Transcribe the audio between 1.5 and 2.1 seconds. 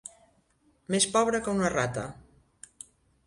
una rata.